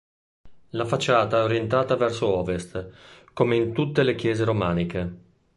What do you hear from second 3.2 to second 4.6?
come in tutte le chiese